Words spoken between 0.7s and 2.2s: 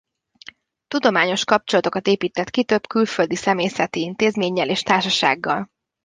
Tudományos kapcsolatokat